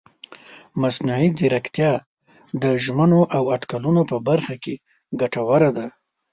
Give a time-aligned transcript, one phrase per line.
[0.81, 1.91] مصنوعي ځیرکتیا
[2.63, 4.75] د ژمنو او اټکلونو په برخه کې
[5.19, 5.87] ګټوره ده.